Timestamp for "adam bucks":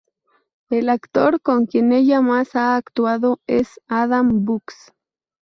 3.87-4.91